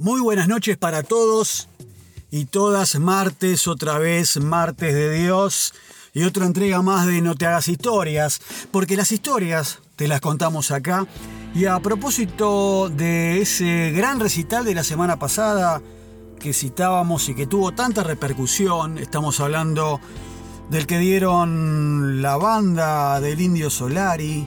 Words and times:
Muy 0.00 0.20
buenas 0.20 0.46
noches 0.46 0.76
para 0.76 1.02
todos 1.02 1.66
y 2.30 2.44
todas. 2.44 3.00
Martes, 3.00 3.66
otra 3.66 3.98
vez, 3.98 4.36
martes 4.40 4.94
de 4.94 5.10
Dios 5.10 5.74
y 6.14 6.22
otra 6.22 6.46
entrega 6.46 6.82
más 6.82 7.04
de 7.04 7.20
No 7.20 7.34
te 7.34 7.46
hagas 7.46 7.66
historias, 7.66 8.40
porque 8.70 8.96
las 8.96 9.10
historias 9.10 9.80
te 9.96 10.06
las 10.06 10.20
contamos 10.20 10.70
acá. 10.70 11.04
Y 11.52 11.64
a 11.64 11.80
propósito 11.80 12.90
de 12.90 13.40
ese 13.40 13.90
gran 13.90 14.20
recital 14.20 14.64
de 14.64 14.76
la 14.76 14.84
semana 14.84 15.18
pasada 15.18 15.82
que 16.38 16.52
citábamos 16.52 17.28
y 17.28 17.34
que 17.34 17.48
tuvo 17.48 17.72
tanta 17.72 18.04
repercusión, 18.04 18.98
estamos 18.98 19.40
hablando 19.40 20.00
del 20.70 20.86
que 20.86 21.00
dieron 21.00 22.22
la 22.22 22.36
banda 22.36 23.20
del 23.20 23.40
Indio 23.40 23.68
Solari, 23.68 24.46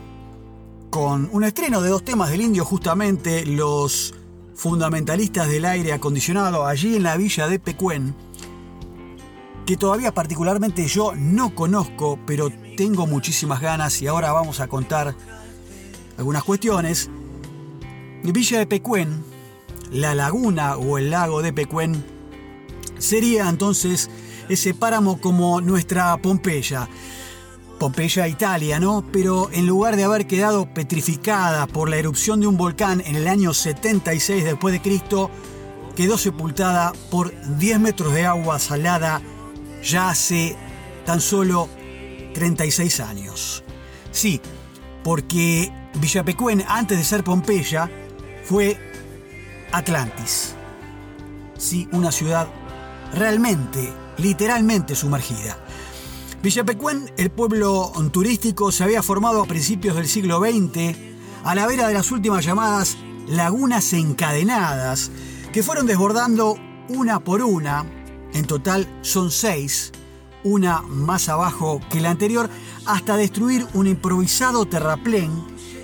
con 0.89 1.27
un 1.33 1.43
estreno 1.43 1.81
de 1.81 1.89
dos 1.89 2.05
temas 2.05 2.29
del 2.29 2.39
Indio 2.39 2.63
justamente, 2.63 3.45
los 3.45 4.13
fundamentalistas 4.61 5.47
del 5.47 5.65
aire 5.65 5.91
acondicionado 5.91 6.67
allí 6.67 6.95
en 6.95 7.01
la 7.01 7.17
villa 7.17 7.47
de 7.47 7.57
Pecuén, 7.57 8.13
que 9.65 9.75
todavía 9.75 10.13
particularmente 10.13 10.85
yo 10.85 11.13
no 11.15 11.55
conozco, 11.55 12.19
pero 12.27 12.51
tengo 12.77 13.07
muchísimas 13.07 13.59
ganas 13.59 13.99
y 14.03 14.07
ahora 14.07 14.31
vamos 14.33 14.59
a 14.59 14.67
contar 14.67 15.15
algunas 16.15 16.43
cuestiones. 16.43 17.09
Villa 18.21 18.59
de 18.59 18.67
Pecuén, 18.67 19.23
la 19.91 20.13
laguna 20.13 20.77
o 20.77 20.99
el 20.99 21.09
lago 21.09 21.41
de 21.41 21.53
Pecuén, 21.53 22.05
sería 22.99 23.49
entonces 23.49 24.11
ese 24.47 24.75
páramo 24.75 25.19
como 25.19 25.59
nuestra 25.59 26.15
Pompeya. 26.17 26.87
Pompeya, 27.81 28.27
Italia, 28.27 28.79
¿no? 28.79 29.03
Pero 29.11 29.49
en 29.51 29.65
lugar 29.65 29.95
de 29.95 30.03
haber 30.03 30.27
quedado 30.27 30.71
petrificada 30.71 31.65
por 31.65 31.89
la 31.89 31.97
erupción 31.97 32.39
de 32.39 32.45
un 32.45 32.55
volcán 32.55 33.01
en 33.03 33.15
el 33.15 33.27
año 33.27 33.55
76 33.55 34.43
después 34.43 34.71
de 34.71 34.83
Cristo, 34.83 35.31
quedó 35.95 36.19
sepultada 36.19 36.93
por 37.09 37.33
10 37.57 37.79
metros 37.79 38.13
de 38.13 38.27
agua 38.27 38.59
salada 38.59 39.19
ya 39.83 40.11
hace 40.11 40.55
tan 41.07 41.19
solo 41.19 41.69
36 42.35 42.99
años. 42.99 43.63
Sí, 44.11 44.39
porque 45.03 45.73
Villapecuén, 45.95 46.63
antes 46.67 46.99
de 46.99 47.03
ser 47.03 47.23
Pompeya, 47.23 47.89
fue 48.43 48.77
Atlantis. 49.71 50.53
Sí, 51.57 51.89
una 51.93 52.11
ciudad 52.11 52.47
realmente, 53.15 53.91
literalmente 54.19 54.93
sumergida. 54.93 55.57
Villapecuén, 56.43 57.11
el 57.17 57.29
pueblo 57.29 57.91
turístico, 58.11 58.71
se 58.71 58.83
había 58.83 59.03
formado 59.03 59.43
a 59.43 59.45
principios 59.45 59.95
del 59.95 60.07
siglo 60.07 60.39
XX 60.39 60.97
a 61.43 61.53
la 61.53 61.67
vera 61.67 61.87
de 61.87 61.93
las 61.93 62.11
últimas 62.11 62.43
llamadas 62.43 62.97
lagunas 63.27 63.93
encadenadas, 63.93 65.11
que 65.53 65.61
fueron 65.61 65.85
desbordando 65.85 66.57
una 66.89 67.19
por 67.19 67.43
una, 67.43 67.85
en 68.33 68.45
total 68.45 68.87
son 69.01 69.29
seis, 69.29 69.91
una 70.43 70.81
más 70.81 71.29
abajo 71.29 71.79
que 71.91 72.01
la 72.01 72.09
anterior, 72.09 72.49
hasta 72.87 73.17
destruir 73.17 73.67
un 73.75 73.85
improvisado 73.85 74.65
terraplén 74.65 75.31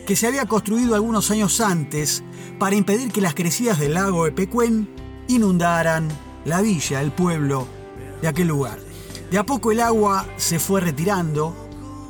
que 0.07 0.15
se 0.15 0.25
había 0.25 0.47
construido 0.47 0.95
algunos 0.95 1.29
años 1.29 1.61
antes 1.61 2.23
para 2.57 2.75
impedir 2.75 3.11
que 3.11 3.21
las 3.21 3.35
crecidas 3.35 3.77
del 3.77 3.93
lago 3.93 4.25
de 4.25 4.49
inundaran 5.27 6.07
la 6.45 6.61
villa, 6.61 6.99
el 7.01 7.11
pueblo 7.11 7.67
de 8.23 8.27
aquel 8.27 8.47
lugar. 8.47 8.86
De 9.31 9.37
a 9.37 9.45
poco 9.45 9.73
el 9.73 9.81
agua 9.81 10.25
se 10.37 10.57
fue 10.57 10.79
retirando 10.79 11.53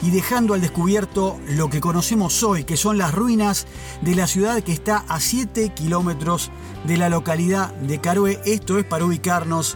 y 0.01 0.11
dejando 0.11 0.53
al 0.53 0.61
descubierto 0.61 1.39
lo 1.49 1.67
que 1.69 1.81
conocemos 1.81 2.43
hoy, 2.43 2.63
que 2.63 2.77
son 2.77 2.99
las 2.99 3.13
ruinas 3.13 3.65
de 4.01 4.13
la 4.13 4.27
ciudad 4.27 4.61
que 4.61 4.71
está 4.71 5.03
a 5.07 5.19
7 5.19 5.73
kilómetros 5.73 6.51
de 6.85 6.97
la 6.97 7.09
localidad 7.09 7.73
de 7.73 7.99
Carué. 7.99 8.39
Esto 8.45 8.77
es 8.77 8.85
para 8.85 9.05
ubicarnos 9.05 9.75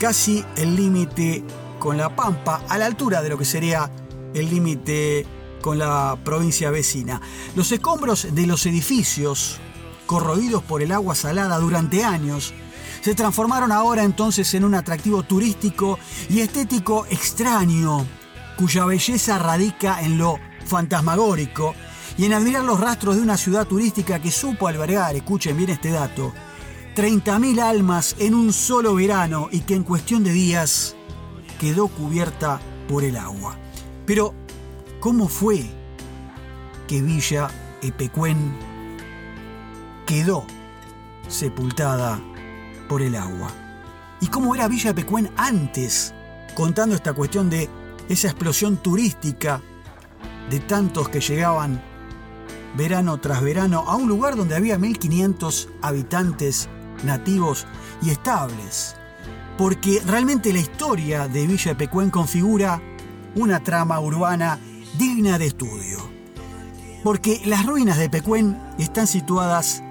casi 0.00 0.44
el 0.56 0.74
límite 0.74 1.44
con 1.78 1.96
La 1.96 2.16
Pampa, 2.16 2.62
a 2.68 2.78
la 2.78 2.86
altura 2.86 3.22
de 3.22 3.28
lo 3.28 3.38
que 3.38 3.44
sería 3.44 3.88
el 4.34 4.50
límite 4.50 5.24
con 5.62 5.78
la 5.78 6.18
provincia 6.24 6.70
vecina. 6.70 7.20
Los 7.54 7.70
escombros 7.70 8.34
de 8.34 8.46
los 8.46 8.66
edificios, 8.66 9.58
corroídos 10.06 10.64
por 10.64 10.82
el 10.82 10.90
agua 10.90 11.14
salada 11.14 11.58
durante 11.58 12.02
años, 12.02 12.52
se 13.06 13.14
transformaron 13.14 13.70
ahora 13.70 14.02
entonces 14.02 14.52
en 14.54 14.64
un 14.64 14.74
atractivo 14.74 15.22
turístico 15.22 15.96
y 16.28 16.40
estético 16.40 17.06
extraño, 17.08 18.04
cuya 18.56 18.84
belleza 18.84 19.38
radica 19.38 20.02
en 20.02 20.18
lo 20.18 20.40
fantasmagórico 20.64 21.76
y 22.18 22.24
en 22.24 22.32
admirar 22.32 22.64
los 22.64 22.80
rastros 22.80 23.14
de 23.14 23.22
una 23.22 23.36
ciudad 23.36 23.64
turística 23.64 24.20
que 24.20 24.32
supo 24.32 24.66
albergar, 24.66 25.14
escuchen 25.14 25.56
bien 25.56 25.70
este 25.70 25.92
dato, 25.92 26.32
30.000 26.96 27.60
almas 27.60 28.16
en 28.18 28.34
un 28.34 28.52
solo 28.52 28.96
verano 28.96 29.50
y 29.52 29.60
que 29.60 29.76
en 29.76 29.84
cuestión 29.84 30.24
de 30.24 30.32
días 30.32 30.96
quedó 31.60 31.86
cubierta 31.86 32.60
por 32.88 33.04
el 33.04 33.18
agua. 33.18 33.56
Pero, 34.04 34.34
¿cómo 34.98 35.28
fue 35.28 35.64
que 36.88 37.02
Villa 37.02 37.50
Epecuén 37.82 38.58
quedó 40.06 40.44
sepultada 41.28 42.20
por 42.88 43.02
el 43.02 43.16
agua. 43.16 43.48
¿Y 44.20 44.28
cómo 44.28 44.54
era 44.54 44.68
Villa 44.68 44.94
Pecuén 44.94 45.30
antes? 45.36 46.14
Contando 46.54 46.94
esta 46.94 47.12
cuestión 47.12 47.50
de 47.50 47.68
esa 48.08 48.28
explosión 48.28 48.78
turística 48.78 49.60
de 50.50 50.60
tantos 50.60 51.08
que 51.08 51.20
llegaban 51.20 51.82
verano 52.76 53.18
tras 53.18 53.42
verano 53.42 53.84
a 53.86 53.96
un 53.96 54.08
lugar 54.08 54.36
donde 54.36 54.54
había 54.54 54.78
1500 54.78 55.68
habitantes 55.82 56.68
nativos 57.04 57.66
y 58.02 58.10
estables. 58.10 58.96
Porque 59.58 60.02
realmente 60.06 60.52
la 60.52 60.58
historia 60.58 61.28
de 61.28 61.46
Villa 61.46 61.76
Pecuén 61.76 62.10
configura 62.10 62.80
una 63.34 63.62
trama 63.62 64.00
urbana 64.00 64.58
digna 64.98 65.38
de 65.38 65.46
estudio. 65.46 65.98
Porque 67.02 67.40
las 67.44 67.64
ruinas 67.64 67.98
de 67.98 68.10
Pecuén 68.10 68.58
están 68.78 69.06
situadas 69.06 69.82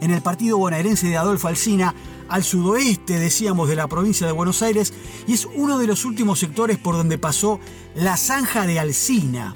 en 0.00 0.10
el 0.10 0.20
partido 0.20 0.58
bonaerense 0.58 1.08
de 1.08 1.16
Adolfo 1.16 1.48
Alsina, 1.48 1.94
al 2.28 2.44
sudoeste, 2.44 3.18
decíamos, 3.18 3.68
de 3.68 3.76
la 3.76 3.88
provincia 3.88 4.26
de 4.26 4.32
Buenos 4.32 4.62
Aires, 4.62 4.92
y 5.26 5.34
es 5.34 5.46
uno 5.54 5.78
de 5.78 5.86
los 5.86 6.04
últimos 6.04 6.38
sectores 6.38 6.78
por 6.78 6.96
donde 6.96 7.18
pasó 7.18 7.60
la 7.94 8.16
zanja 8.16 8.66
de 8.66 8.78
Alsina, 8.78 9.54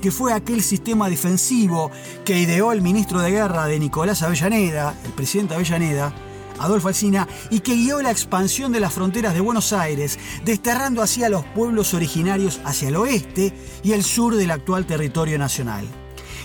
que 0.00 0.10
fue 0.10 0.32
aquel 0.32 0.62
sistema 0.62 1.08
defensivo 1.08 1.90
que 2.24 2.38
ideó 2.38 2.72
el 2.72 2.82
ministro 2.82 3.20
de 3.20 3.30
guerra 3.30 3.66
de 3.66 3.78
Nicolás 3.78 4.22
Avellaneda, 4.22 4.98
el 5.04 5.12
presidente 5.12 5.54
Avellaneda, 5.54 6.14
Adolfo 6.58 6.88
Alsina, 6.88 7.26
y 7.50 7.60
que 7.60 7.74
guió 7.74 8.02
la 8.02 8.10
expansión 8.10 8.72
de 8.72 8.80
las 8.80 8.92
fronteras 8.92 9.34
de 9.34 9.40
Buenos 9.40 9.72
Aires, 9.72 10.18
desterrando 10.44 11.02
así 11.02 11.24
a 11.24 11.28
los 11.28 11.44
pueblos 11.44 11.94
originarios 11.94 12.60
hacia 12.64 12.88
el 12.88 12.96
oeste 12.96 13.52
y 13.82 13.92
el 13.92 14.04
sur 14.04 14.36
del 14.36 14.50
actual 14.50 14.86
territorio 14.86 15.38
nacional. 15.38 15.86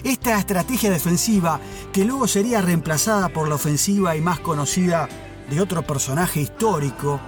Esta 0.03 0.37
estrategia 0.37 0.91
defensiva, 0.91 1.59
que 1.91 2.05
luego 2.05 2.27
sería 2.27 2.61
reemplazada 2.61 3.29
por 3.29 3.49
la 3.49 3.55
ofensiva 3.55 4.15
y 4.15 4.21
más 4.21 4.39
conocida 4.39 5.09
de 5.49 5.61
otro 5.61 5.81
personaje 5.85 6.41
histórico, 6.41 7.19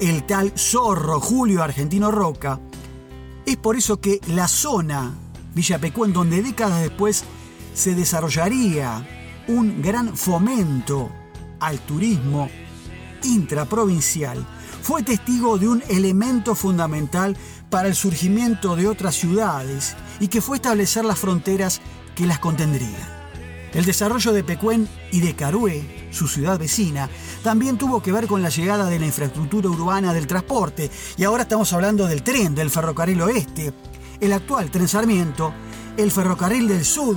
el 0.00 0.24
tal 0.24 0.52
zorro 0.56 1.20
Julio 1.20 1.62
Argentino 1.62 2.10
Roca, 2.10 2.60
es 3.46 3.56
por 3.56 3.76
eso 3.76 4.00
que 4.00 4.20
la 4.28 4.48
zona 4.48 5.14
Villa 5.54 5.80
en 5.82 6.12
donde 6.12 6.42
décadas 6.42 6.80
después 6.80 7.24
se 7.74 7.94
desarrollaría 7.94 9.06
un 9.48 9.82
gran 9.82 10.16
fomento 10.16 11.10
al 11.58 11.80
turismo 11.80 12.48
intraprovincial, 13.24 14.46
fue 14.82 15.02
testigo 15.02 15.58
de 15.58 15.68
un 15.68 15.82
elemento 15.88 16.54
fundamental 16.54 17.36
para 17.68 17.88
el 17.88 17.94
surgimiento 17.94 18.76
de 18.76 18.88
otras 18.88 19.14
ciudades 19.14 19.96
y 20.20 20.28
que 20.28 20.40
fue 20.40 20.56
establecer 20.56 21.04
las 21.04 21.18
fronteras 21.18 21.80
que 22.14 22.26
las 22.26 22.38
contendrían. 22.38 23.20
El 23.74 23.84
desarrollo 23.84 24.32
de 24.32 24.44
Pecuén 24.44 24.88
y 25.12 25.20
de 25.20 25.34
Carué, 25.34 25.99
su 26.10 26.28
ciudad 26.28 26.58
vecina, 26.58 27.08
también 27.42 27.78
tuvo 27.78 28.02
que 28.02 28.12
ver 28.12 28.26
con 28.26 28.42
la 28.42 28.48
llegada 28.48 28.86
de 28.86 28.98
la 28.98 29.06
infraestructura 29.06 29.68
urbana 29.68 30.12
del 30.12 30.26
transporte, 30.26 30.90
y 31.16 31.24
ahora 31.24 31.44
estamos 31.44 31.72
hablando 31.72 32.06
del 32.06 32.22
tren, 32.22 32.54
del 32.54 32.70
ferrocarril 32.70 33.22
oeste, 33.22 33.72
el 34.20 34.32
actual 34.32 34.70
Tren 34.70 34.88
Sarmiento, 34.88 35.52
el 35.96 36.10
ferrocarril 36.10 36.68
del 36.68 36.84
sur, 36.84 37.16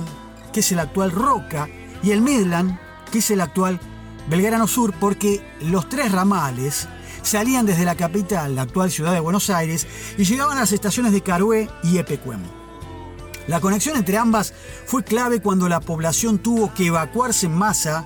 que 0.52 0.60
es 0.60 0.72
el 0.72 0.78
actual 0.78 1.10
Roca, 1.10 1.68
y 2.02 2.10
el 2.10 2.20
Midland, 2.20 2.78
que 3.10 3.18
es 3.18 3.30
el 3.30 3.40
actual 3.40 3.80
Belgrano 4.28 4.66
Sur, 4.66 4.94
porque 4.98 5.42
los 5.60 5.88
tres 5.88 6.12
ramales 6.12 6.88
salían 7.22 7.66
desde 7.66 7.84
la 7.84 7.94
capital, 7.94 8.54
la 8.54 8.62
actual 8.62 8.90
ciudad 8.90 9.12
de 9.12 9.20
Buenos 9.20 9.50
Aires, 9.50 9.86
y 10.16 10.24
llegaban 10.24 10.56
a 10.56 10.60
las 10.60 10.72
estaciones 10.72 11.12
de 11.12 11.22
Carué 11.22 11.68
y 11.82 11.98
Epecuén. 11.98 12.40
La 13.46 13.60
conexión 13.60 13.96
entre 13.96 14.16
ambas 14.16 14.54
fue 14.86 15.04
clave 15.04 15.40
cuando 15.40 15.68
la 15.68 15.80
población 15.80 16.38
tuvo 16.38 16.72
que 16.72 16.86
evacuarse 16.86 17.46
en 17.46 17.54
masa, 17.54 18.04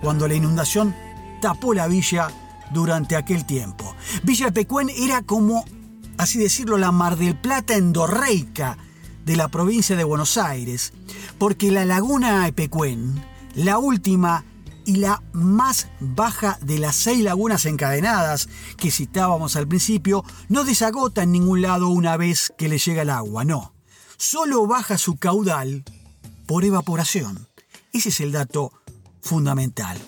cuando 0.00 0.28
la 0.28 0.34
inundación 0.34 0.94
tapó 1.40 1.74
la 1.74 1.86
villa 1.88 2.28
durante 2.70 3.16
aquel 3.16 3.44
tiempo. 3.44 3.94
Villa 4.22 4.50
Pecuén 4.50 4.90
era 4.90 5.22
como, 5.22 5.64
así 6.18 6.38
decirlo, 6.38 6.78
la 6.78 6.92
Mar 6.92 7.16
del 7.16 7.36
Plata 7.36 7.74
endorreica 7.74 8.78
de 9.24 9.36
la 9.36 9.48
provincia 9.48 9.96
de 9.96 10.04
Buenos 10.04 10.38
Aires, 10.38 10.92
porque 11.38 11.70
la 11.70 11.84
laguna 11.84 12.46
Epecuén, 12.46 13.22
la 13.54 13.78
última 13.78 14.44
y 14.84 14.96
la 14.96 15.20
más 15.32 15.88
baja 15.98 16.58
de 16.62 16.78
las 16.78 16.94
seis 16.94 17.22
lagunas 17.22 17.66
encadenadas 17.66 18.48
que 18.76 18.92
citábamos 18.92 19.56
al 19.56 19.66
principio, 19.66 20.24
no 20.48 20.64
desagota 20.64 21.24
en 21.24 21.32
ningún 21.32 21.60
lado 21.60 21.88
una 21.88 22.16
vez 22.16 22.52
que 22.56 22.68
le 22.68 22.78
llega 22.78 23.02
el 23.02 23.10
agua, 23.10 23.44
no. 23.44 23.74
Solo 24.16 24.66
baja 24.66 24.96
su 24.96 25.16
caudal 25.16 25.84
por 26.46 26.64
evaporación. 26.64 27.48
Ese 27.92 28.10
es 28.10 28.20
el 28.20 28.30
dato 28.30 28.72
fundamental. 29.26 29.98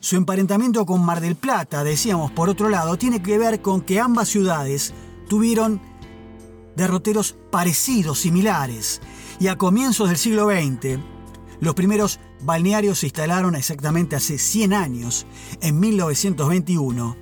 Su 0.00 0.16
emparentamiento 0.16 0.86
con 0.86 1.04
Mar 1.04 1.20
del 1.20 1.36
Plata, 1.36 1.84
decíamos 1.84 2.30
por 2.30 2.48
otro 2.48 2.68
lado, 2.68 2.96
tiene 2.96 3.22
que 3.22 3.38
ver 3.38 3.60
con 3.62 3.80
que 3.80 4.00
ambas 4.00 4.28
ciudades 4.28 4.94
tuvieron 5.28 5.80
derroteros 6.76 7.36
parecidos, 7.50 8.20
similares, 8.20 9.00
y 9.40 9.48
a 9.48 9.56
comienzos 9.56 10.08
del 10.08 10.18
siglo 10.18 10.46
XX, 10.46 10.98
los 11.60 11.74
primeros 11.74 12.20
balnearios 12.42 12.98
se 12.98 13.06
instalaron 13.06 13.54
exactamente 13.54 14.16
hace 14.16 14.38
100 14.38 14.74
años, 14.74 15.26
en 15.60 15.80
1921. 15.80 17.16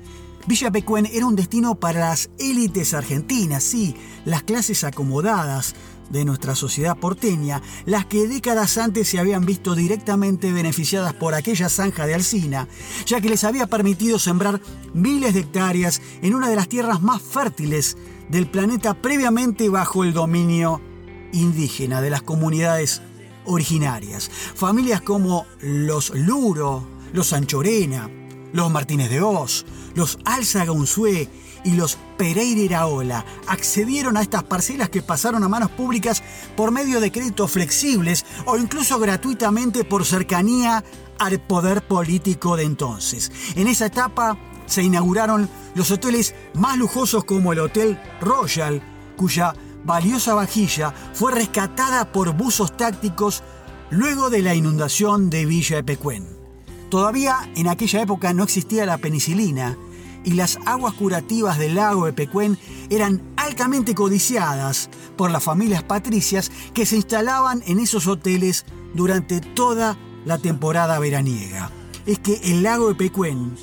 Villa 0.46 0.72
Pecuén 0.72 1.06
era 1.06 1.26
un 1.26 1.36
destino 1.36 1.76
para 1.76 2.00
las 2.00 2.30
élites 2.38 2.94
argentinas, 2.94 3.62
sí, 3.62 3.94
las 4.24 4.42
clases 4.42 4.82
acomodadas, 4.82 5.76
de 6.10 6.24
nuestra 6.24 6.54
sociedad 6.54 6.96
porteña, 6.96 7.62
las 7.86 8.06
que 8.06 8.28
décadas 8.28 8.78
antes 8.78 9.08
se 9.08 9.18
habían 9.18 9.46
visto 9.46 9.74
directamente 9.74 10.52
beneficiadas 10.52 11.14
por 11.14 11.34
aquella 11.34 11.68
zanja 11.68 12.06
de 12.06 12.14
Alcina, 12.14 12.68
ya 13.06 13.20
que 13.20 13.28
les 13.28 13.44
había 13.44 13.66
permitido 13.66 14.18
sembrar 14.18 14.60
miles 14.94 15.34
de 15.34 15.40
hectáreas 15.40 16.02
en 16.22 16.34
una 16.34 16.48
de 16.48 16.56
las 16.56 16.68
tierras 16.68 17.02
más 17.02 17.22
fértiles 17.22 17.96
del 18.28 18.46
planeta 18.46 18.94
previamente 18.94 19.68
bajo 19.68 20.04
el 20.04 20.12
dominio 20.12 20.80
indígena 21.32 22.00
de 22.00 22.10
las 22.10 22.22
comunidades 22.22 23.02
originarias. 23.44 24.30
Familias 24.54 25.00
como 25.02 25.46
los 25.60 26.10
Luro, 26.14 26.86
los 27.12 27.32
Anchorena, 27.32 28.10
los 28.52 28.70
Martínez 28.70 29.10
de 29.10 29.20
Oz, 29.20 29.64
los 29.94 30.18
Alzaga 30.24 30.72
Unzué 30.72 31.28
y 31.64 31.72
los 31.72 31.98
Pereira 32.16 32.60
Iraola 32.60 33.24
accedieron 33.46 34.16
a 34.16 34.22
estas 34.22 34.44
parcelas 34.44 34.88
que 34.88 35.02
pasaron 35.02 35.42
a 35.44 35.48
manos 35.48 35.70
públicas 35.70 36.22
por 36.56 36.70
medio 36.70 37.00
de 37.00 37.12
créditos 37.12 37.50
flexibles 37.50 38.24
o 38.46 38.56
incluso 38.56 38.98
gratuitamente 38.98 39.84
por 39.84 40.04
cercanía 40.04 40.84
al 41.18 41.40
poder 41.40 41.86
político 41.86 42.56
de 42.56 42.64
entonces. 42.64 43.30
En 43.54 43.68
esa 43.68 43.86
etapa 43.86 44.36
se 44.66 44.82
inauguraron 44.82 45.48
los 45.74 45.90
hoteles 45.90 46.34
más 46.54 46.78
lujosos 46.78 47.24
como 47.24 47.52
el 47.52 47.60
Hotel 47.60 48.00
Royal, 48.20 48.82
cuya 49.16 49.54
valiosa 49.84 50.34
vajilla 50.34 50.94
fue 51.12 51.32
rescatada 51.32 52.10
por 52.12 52.32
buzos 52.36 52.76
tácticos 52.76 53.42
luego 53.90 54.30
de 54.30 54.42
la 54.42 54.54
inundación 54.54 55.28
de 55.28 55.44
Villa 55.44 55.78
Epecuén. 55.78 56.26
Todavía 56.88 57.50
en 57.56 57.68
aquella 57.68 58.02
época 58.02 58.32
no 58.32 58.44
existía 58.44 58.86
la 58.86 58.98
penicilina 58.98 59.76
y 60.24 60.32
las 60.32 60.58
aguas 60.66 60.94
curativas 60.94 61.58
del 61.58 61.74
lago 61.74 62.06
de 62.06 62.12
Pecuén 62.12 62.58
eran 62.90 63.22
altamente 63.36 63.94
codiciadas 63.94 64.88
por 65.16 65.30
las 65.30 65.42
familias 65.42 65.82
patricias 65.82 66.50
que 66.74 66.86
se 66.86 66.96
instalaban 66.96 67.62
en 67.66 67.78
esos 67.78 68.06
hoteles 68.06 68.64
durante 68.94 69.40
toda 69.40 69.96
la 70.24 70.38
temporada 70.38 70.98
veraniega. 70.98 71.70
Es 72.06 72.18
que 72.18 72.40
el 72.44 72.62
lago 72.62 72.88
de 72.88 72.94
Pecuén 72.94 73.56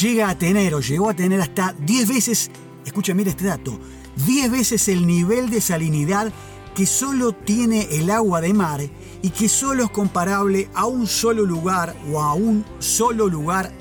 llega 0.00 0.28
a 0.28 0.38
tener 0.38 0.74
o 0.74 0.80
llegó 0.80 1.10
a 1.10 1.14
tener 1.14 1.40
hasta 1.40 1.74
10 1.78 2.08
veces, 2.08 2.50
escucha, 2.84 3.14
mira 3.14 3.30
este 3.30 3.44
dato, 3.44 3.78
10 4.26 4.50
veces 4.50 4.88
el 4.88 5.06
nivel 5.06 5.50
de 5.50 5.60
salinidad 5.60 6.32
que 6.74 6.86
solo 6.86 7.32
tiene 7.32 7.88
el 7.92 8.10
agua 8.10 8.40
de 8.40 8.52
mar 8.52 8.80
y 9.22 9.30
que 9.30 9.48
solo 9.48 9.84
es 9.84 9.90
comparable 9.90 10.68
a 10.74 10.86
un 10.86 11.06
solo 11.06 11.46
lugar 11.46 11.94
o 12.12 12.20
a 12.20 12.34
un 12.34 12.64
solo 12.80 13.28
lugar 13.28 13.72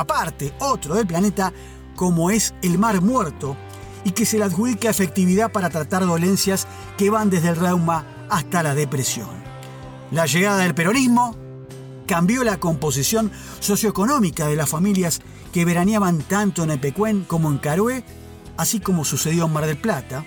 aparte, 0.00 0.52
otro 0.58 0.94
del 0.94 1.06
planeta, 1.06 1.52
como 1.96 2.30
es 2.30 2.54
el 2.62 2.78
Mar 2.78 3.00
Muerto, 3.00 3.56
y 4.04 4.12
que 4.12 4.26
se 4.26 4.38
le 4.38 4.44
adjudica 4.44 4.90
efectividad 4.90 5.52
para 5.52 5.70
tratar 5.70 6.06
dolencias 6.06 6.66
que 6.96 7.10
van 7.10 7.30
desde 7.30 7.50
el 7.50 7.56
reuma 7.56 8.26
hasta 8.30 8.62
la 8.62 8.74
depresión. 8.74 9.28
La 10.10 10.26
llegada 10.26 10.58
del 10.58 10.74
peronismo 10.74 11.36
cambió 12.06 12.42
la 12.42 12.58
composición 12.58 13.30
socioeconómica 13.60 14.46
de 14.46 14.56
las 14.56 14.68
familias 14.68 15.20
que 15.52 15.64
veraneaban 15.64 16.20
tanto 16.22 16.64
en 16.64 16.70
Epecuén 16.70 17.24
como 17.24 17.50
en 17.50 17.58
Carué, 17.58 18.04
así 18.56 18.80
como 18.80 19.04
sucedió 19.04 19.46
en 19.46 19.52
Mar 19.52 19.66
del 19.66 19.76
Plata, 19.76 20.24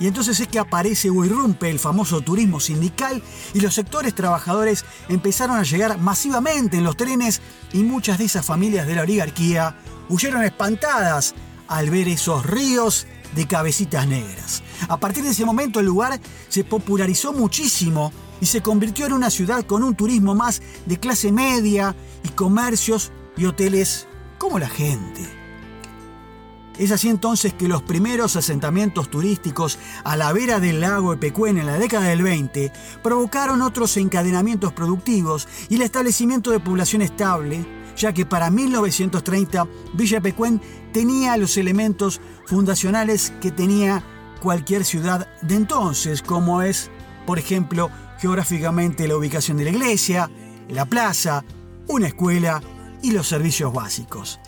y 0.00 0.06
entonces 0.06 0.40
es 0.40 0.48
que 0.48 0.58
aparece 0.58 1.10
o 1.10 1.24
irrumpe 1.24 1.70
el 1.70 1.78
famoso 1.78 2.20
turismo 2.20 2.60
sindical 2.60 3.22
y 3.52 3.60
los 3.60 3.74
sectores 3.74 4.14
trabajadores 4.14 4.84
empezaron 5.08 5.56
a 5.56 5.62
llegar 5.62 5.98
masivamente 5.98 6.76
en 6.76 6.84
los 6.84 6.96
trenes 6.96 7.40
y 7.72 7.82
muchas 7.82 8.18
de 8.18 8.24
esas 8.24 8.44
familias 8.44 8.86
de 8.86 8.96
la 8.96 9.02
oligarquía 9.02 9.76
huyeron 10.08 10.42
espantadas 10.42 11.34
al 11.68 11.90
ver 11.90 12.08
esos 12.08 12.44
ríos 12.44 13.06
de 13.34 13.46
cabecitas 13.46 14.06
negras. 14.06 14.62
A 14.88 14.98
partir 14.98 15.24
de 15.24 15.30
ese 15.30 15.44
momento 15.44 15.80
el 15.80 15.86
lugar 15.86 16.20
se 16.48 16.64
popularizó 16.64 17.32
muchísimo 17.32 18.12
y 18.40 18.46
se 18.46 18.62
convirtió 18.62 19.06
en 19.06 19.12
una 19.12 19.30
ciudad 19.30 19.64
con 19.64 19.82
un 19.82 19.94
turismo 19.94 20.34
más 20.34 20.60
de 20.86 20.98
clase 20.98 21.32
media 21.32 21.96
y 22.22 22.28
comercios 22.30 23.12
y 23.36 23.46
hoteles 23.46 24.06
como 24.38 24.58
la 24.58 24.68
gente. 24.68 25.43
Es 26.78 26.90
así 26.90 27.08
entonces 27.08 27.54
que 27.54 27.68
los 27.68 27.82
primeros 27.82 28.34
asentamientos 28.34 29.08
turísticos 29.08 29.78
a 30.02 30.16
la 30.16 30.32
vera 30.32 30.58
del 30.58 30.80
lago 30.80 31.12
Epecuén 31.12 31.56
en 31.56 31.66
la 31.66 31.78
década 31.78 32.08
del 32.08 32.22
20 32.22 32.72
provocaron 33.00 33.62
otros 33.62 33.96
encadenamientos 33.96 34.72
productivos 34.72 35.46
y 35.68 35.76
el 35.76 35.82
establecimiento 35.82 36.50
de 36.50 36.58
población 36.58 37.02
estable, 37.02 37.64
ya 37.96 38.12
que 38.12 38.26
para 38.26 38.50
1930 38.50 39.68
Villa 39.92 40.18
Epecuén 40.18 40.60
tenía 40.92 41.36
los 41.36 41.56
elementos 41.58 42.20
fundacionales 42.46 43.32
que 43.40 43.52
tenía 43.52 44.02
cualquier 44.42 44.84
ciudad 44.84 45.28
de 45.42 45.54
entonces, 45.54 46.22
como 46.22 46.60
es, 46.60 46.90
por 47.24 47.38
ejemplo, 47.38 47.88
geográficamente 48.18 49.06
la 49.06 49.16
ubicación 49.16 49.58
de 49.58 49.64
la 49.64 49.70
iglesia, 49.70 50.28
la 50.68 50.86
plaza, 50.86 51.44
una 51.86 52.08
escuela 52.08 52.60
y 53.00 53.12
los 53.12 53.28
servicios 53.28 53.72
básicos. 53.72 54.40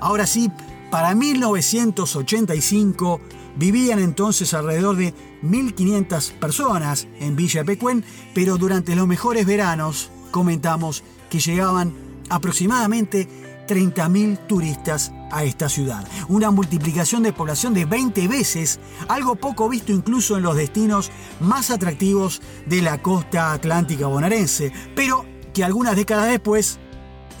Ahora 0.00 0.26
sí, 0.26 0.50
para 0.90 1.14
1985 1.14 3.20
vivían 3.56 3.98
entonces 3.98 4.54
alrededor 4.54 4.96
de 4.96 5.14
1.500 5.42 6.32
personas 6.32 7.06
en 7.18 7.36
Villa 7.36 7.64
Pecuén, 7.64 8.04
pero 8.34 8.58
durante 8.58 8.96
los 8.96 9.06
mejores 9.06 9.46
veranos 9.46 10.10
comentamos 10.30 11.02
que 11.28 11.40
llegaban 11.40 11.94
aproximadamente 12.28 13.28
30.000 13.68 14.46
turistas 14.48 15.12
a 15.30 15.44
esta 15.44 15.68
ciudad. 15.68 16.04
Una 16.28 16.50
multiplicación 16.50 17.22
de 17.22 17.32
población 17.32 17.72
de 17.72 17.84
20 17.84 18.26
veces, 18.26 18.80
algo 19.06 19.36
poco 19.36 19.68
visto 19.68 19.92
incluso 19.92 20.36
en 20.36 20.42
los 20.42 20.56
destinos 20.56 21.12
más 21.40 21.70
atractivos 21.70 22.42
de 22.66 22.82
la 22.82 23.00
costa 23.00 23.52
atlántica 23.52 24.08
bonaerense, 24.08 24.72
pero 24.96 25.24
que 25.54 25.62
algunas 25.62 25.94
décadas 25.94 26.28
después 26.28 26.80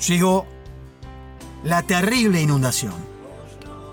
llegó 0.06 0.46
la 1.64 1.82
terrible 1.82 2.40
inundación. 2.40 3.09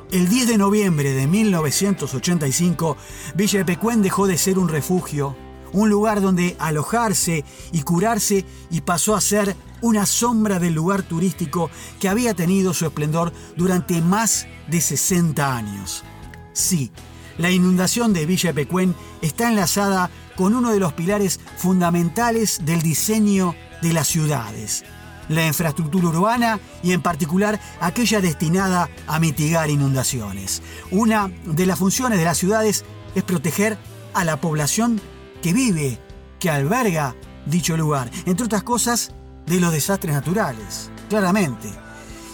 El 0.09 0.29
10 0.29 0.47
de 0.47 0.57
noviembre 0.57 1.11
de 1.11 1.27
1985, 1.27 2.95
Villa 3.35 3.65
Pecuén 3.65 4.01
dejó 4.01 4.25
de 4.25 4.37
ser 4.37 4.57
un 4.57 4.69
refugio, 4.69 5.35
un 5.73 5.89
lugar 5.89 6.21
donde 6.21 6.55
alojarse 6.59 7.43
y 7.73 7.81
curarse 7.81 8.45
y 8.71 8.79
pasó 8.81 9.17
a 9.17 9.21
ser 9.21 9.57
una 9.81 10.05
sombra 10.05 10.59
del 10.59 10.73
lugar 10.73 11.03
turístico 11.03 11.69
que 11.99 12.07
había 12.07 12.33
tenido 12.33 12.73
su 12.73 12.85
esplendor 12.85 13.33
durante 13.57 14.01
más 14.01 14.47
de 14.69 14.79
60 14.79 15.53
años. 15.53 16.05
Sí, 16.53 16.89
la 17.37 17.51
inundación 17.51 18.13
de 18.13 18.25
Villa 18.25 18.53
Pecuén 18.53 18.95
está 19.21 19.49
enlazada 19.49 20.09
con 20.37 20.55
uno 20.55 20.71
de 20.71 20.79
los 20.79 20.93
pilares 20.93 21.41
fundamentales 21.57 22.61
del 22.63 22.81
diseño 22.81 23.55
de 23.81 23.91
las 23.91 24.07
ciudades, 24.07 24.85
la 25.29 25.46
infraestructura 25.46 26.07
urbana 26.07 26.60
y 26.84 26.93
en 26.93 27.01
particular 27.01 27.60
aquella 27.79 28.22
destinada 28.22 28.89
a 29.07 29.19
mitigar 29.19 29.69
inundaciones. 29.69 30.62
Una 30.91 31.31
de 31.46 31.65
las 31.65 31.79
funciones 31.79 32.19
de 32.19 32.25
las 32.25 32.38
ciudades 32.38 32.86
es 33.15 33.24
proteger 33.24 33.77
a 34.13 34.24
la 34.24 34.39
población 34.39 35.01
que 35.41 35.53
vive, 35.53 36.00
que 36.39 36.50
alberga 36.50 37.15
dicho 37.46 37.77
lugar, 37.77 38.10
entre 38.25 38.46
otras 38.46 38.63
cosas, 38.63 39.12
de 39.46 39.60
los 39.60 39.72
desastres 39.72 40.13
naturales, 40.13 40.91
claramente. 41.10 41.69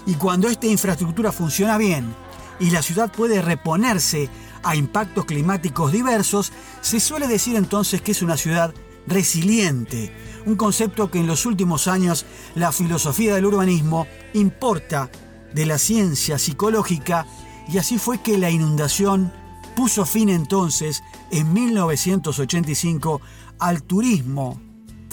Y 0.06 0.16
cuando 0.16 0.50
esta 0.50 0.68
infraestructura 0.68 1.32
funciona 1.32 1.78
bien 1.78 2.14
y 2.60 2.72
la 2.72 2.82
ciudad 2.82 3.12
puede 3.12 3.42
reponerse 3.42 4.30
a 4.64 4.76
impactos 4.76 5.26
climáticos 5.26 5.92
diversos, 5.92 6.52
se 6.82 7.00
suele 7.00 7.28
decir 7.28 7.56
entonces 7.56 8.02
que 8.02 8.12
es 8.12 8.22
una 8.22 8.38
ciudad 8.38 8.74
resiliente, 9.08 10.14
un 10.46 10.56
concepto 10.56 11.10
que 11.12 11.20
en 11.20 11.28
los 11.28 11.46
últimos 11.46 11.88
años 11.88 12.26
la 12.56 12.72
filosofía 12.72 13.36
del 13.36 13.46
urbanismo 13.46 14.08
importa 14.34 15.10
de 15.54 15.66
la 15.66 15.78
ciencia 15.78 16.38
psicológica 16.38 17.26
y 17.72 17.78
así 17.78 17.98
fue 17.98 18.22
que 18.22 18.38
la 18.38 18.50
inundación 18.50 19.32
puso 19.76 20.06
fin 20.06 20.30
entonces 20.30 21.04
en 21.32 21.54
1985 21.54 23.22
al 23.60 23.84
turismo 23.84 24.60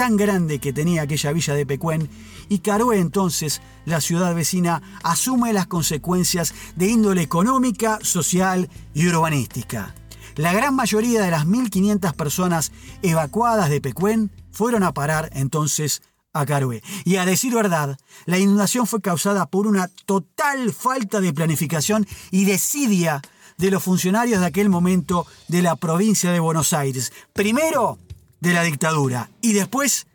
tan 0.01 0.17
grande 0.17 0.61
que 0.61 0.73
tenía 0.73 1.03
aquella 1.03 1.33
villa 1.33 1.55
de 1.55 1.67
Pecuén 1.67 2.09
y 2.49 2.61
Caroé 2.61 2.99
entonces, 2.99 3.61
la 3.85 4.01
ciudad 4.01 4.35
vecina, 4.35 4.83
asume 5.03 5.53
las 5.53 5.67
consecuencias 5.67 6.55
de 6.75 6.89
índole 6.89 7.21
económica, 7.23 7.99
social 8.03 8.71
y 8.95 9.07
urbanística. 9.07 9.95
La 10.37 10.53
gran 10.53 10.75
mayoría 10.75 11.23
de 11.23 11.31
las 11.31 11.47
1.500 11.47 12.15
personas 12.15 12.73
evacuadas 13.03 13.71
de 13.71 13.81
Pecuén 13.81 14.31
fueron 14.51 14.83
a 14.83 14.93
parar 14.93 15.31
entonces 15.35 16.03
a 16.33 16.47
Carué. 16.47 16.83
Y 17.05 17.17
a 17.17 17.27
decir 17.27 17.55
verdad, 17.55 17.99
la 18.27 18.39
inundación 18.39 18.87
fue 18.87 19.01
causada 19.01 19.47
por 19.47 19.67
una 19.67 19.89
total 20.07 20.73
falta 20.73 21.21
de 21.21 21.33
planificación 21.33 22.07
y 22.31 22.45
desidia 22.45 23.21
de 23.59 23.71
los 23.71 23.83
funcionarios 23.83 24.41
de 24.41 24.47
aquel 24.47 24.69
momento 24.69 25.27
de 25.49 25.63
la 25.63 25.77
provincia 25.77 26.33
de 26.33 26.41
Buenos 26.41 26.73
Aires. 26.73 27.13
Primero, 27.33 27.99
de 28.41 28.55
la 28.55 28.63
dictadura 28.63 29.31
y 29.43 29.53
después 29.53 30.07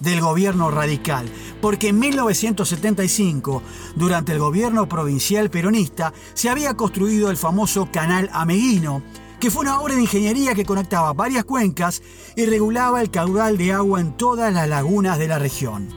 del 0.00 0.20
gobierno 0.20 0.70
radical, 0.70 1.30
porque 1.60 1.88
en 1.88 1.98
1975, 1.98 3.62
durante 3.94 4.32
el 4.32 4.38
gobierno 4.38 4.88
provincial 4.88 5.48
peronista, 5.50 6.12
se 6.34 6.48
había 6.48 6.74
construido 6.74 7.30
el 7.30 7.36
famoso 7.36 7.88
Canal 7.92 8.28
Ameguino, 8.32 9.02
que 9.42 9.50
fue 9.50 9.62
una 9.62 9.80
obra 9.80 9.96
de 9.96 10.02
ingeniería 10.02 10.54
que 10.54 10.64
conectaba 10.64 11.12
varias 11.14 11.44
cuencas 11.44 12.00
y 12.36 12.46
regulaba 12.46 13.02
el 13.02 13.10
caudal 13.10 13.58
de 13.58 13.72
agua 13.72 14.00
en 14.00 14.16
todas 14.16 14.54
las 14.54 14.68
lagunas 14.68 15.18
de 15.18 15.26
la 15.26 15.40
región. 15.40 15.88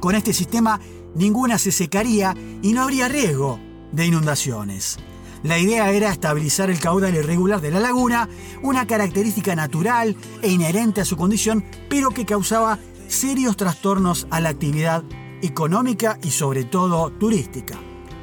Con 0.00 0.14
este 0.14 0.32
sistema 0.32 0.80
ninguna 1.14 1.58
se 1.58 1.70
secaría 1.70 2.34
y 2.62 2.72
no 2.72 2.84
habría 2.84 3.08
riesgo 3.08 3.60
de 3.92 4.06
inundaciones. 4.06 4.96
La 5.42 5.58
idea 5.58 5.90
era 5.90 6.10
estabilizar 6.10 6.70
el 6.70 6.80
caudal 6.80 7.14
irregular 7.14 7.60
de 7.60 7.72
la 7.72 7.80
laguna, 7.80 8.26
una 8.62 8.86
característica 8.86 9.54
natural 9.54 10.16
e 10.40 10.48
inherente 10.48 11.02
a 11.02 11.04
su 11.04 11.18
condición, 11.18 11.66
pero 11.90 12.08
que 12.08 12.24
causaba 12.24 12.78
serios 13.06 13.58
trastornos 13.58 14.26
a 14.30 14.40
la 14.40 14.48
actividad 14.48 15.04
económica 15.42 16.18
y 16.22 16.30
sobre 16.30 16.64
todo 16.64 17.10
turística. 17.10 17.78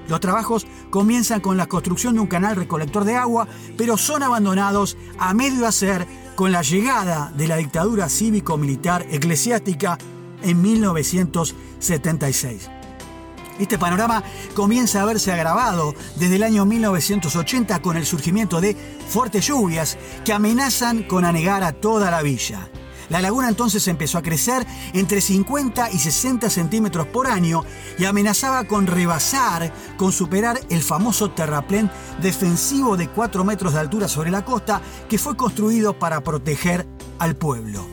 Los 0.07 0.19
trabajos 0.19 0.65
comienzan 0.89 1.41
con 1.41 1.57
la 1.57 1.67
construcción 1.67 2.15
de 2.15 2.21
un 2.21 2.27
canal 2.27 2.55
recolector 2.55 3.03
de 3.03 3.15
agua, 3.15 3.47
pero 3.77 3.97
son 3.97 4.23
abandonados 4.23 4.97
a 5.17 5.33
medio 5.33 5.67
hacer 5.67 6.07
con 6.35 6.51
la 6.51 6.61
llegada 6.61 7.31
de 7.35 7.47
la 7.47 7.57
dictadura 7.57 8.09
cívico-militar 8.09 9.07
eclesiástica 9.09 9.97
en 10.43 10.61
1976. 10.61 12.69
Este 13.57 13.79
panorama 13.79 14.21
comienza 14.53 15.01
a 15.01 15.05
verse 15.05 15.31
agravado 15.31 15.95
desde 16.17 16.35
el 16.35 16.43
año 16.43 16.65
1980 16.65 17.81
con 17.81 17.95
el 17.95 18.05
surgimiento 18.05 18.59
de 18.59 18.75
fuertes 19.07 19.47
lluvias 19.47 19.97
que 20.25 20.33
amenazan 20.33 21.03
con 21.03 21.23
anegar 21.23 21.63
a 21.63 21.71
toda 21.71 22.11
la 22.11 22.21
villa. 22.21 22.69
La 23.09 23.21
laguna 23.21 23.49
entonces 23.49 23.87
empezó 23.87 24.17
a 24.17 24.21
crecer 24.21 24.65
entre 24.93 25.21
50 25.21 25.91
y 25.91 25.99
60 25.99 26.49
centímetros 26.49 27.07
por 27.07 27.27
año 27.27 27.63
y 27.97 28.05
amenazaba 28.05 28.65
con 28.65 28.87
rebasar, 28.87 29.73
con 29.97 30.11
superar 30.11 30.59
el 30.69 30.81
famoso 30.81 31.31
terraplén 31.31 31.89
defensivo 32.21 32.97
de 32.97 33.09
4 33.09 33.43
metros 33.43 33.73
de 33.73 33.79
altura 33.79 34.07
sobre 34.07 34.31
la 34.31 34.45
costa 34.45 34.81
que 35.07 35.17
fue 35.17 35.37
construido 35.37 35.97
para 35.97 36.21
proteger 36.21 36.85
al 37.19 37.35
pueblo. 37.35 37.85